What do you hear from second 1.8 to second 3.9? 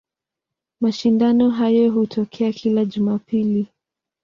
hutokea kila Jumapili.